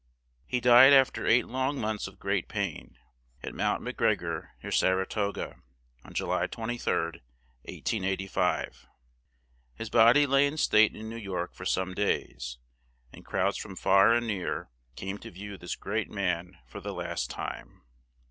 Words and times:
He 0.47 0.59
died 0.59 0.93
after 0.93 1.27
eight 1.27 1.45
long 1.45 1.79
months 1.79 2.07
of 2.07 2.17
great 2.17 2.47
pain, 2.47 2.97
at 3.43 3.53
Mt. 3.53 3.81
Mc 3.83 3.95
Greg 3.95 4.23
or, 4.23 4.49
near 4.63 4.71
Sar 4.71 4.99
a 4.99 5.05
to 5.05 5.31
ga, 5.31 5.53
on 6.03 6.13
July 6.15 6.47
23d, 6.47 7.19
1885; 7.65 8.87
his 9.75 9.91
bod 9.91 10.15
y 10.15 10.25
lay 10.25 10.47
in 10.47 10.57
state 10.57 10.95
in 10.95 11.07
New 11.07 11.17
York 11.17 11.53
for 11.53 11.65
some 11.65 11.93
days, 11.93 12.57
and 13.13 13.23
crowds 13.23 13.59
from 13.59 13.75
far 13.75 14.11
and 14.15 14.25
near 14.25 14.71
came 14.95 15.19
to 15.19 15.29
view 15.29 15.55
this 15.55 15.75
great 15.75 16.09
man 16.09 16.57
for 16.65 16.81
the 16.81 16.95
last 16.95 17.29
time. 17.29 17.83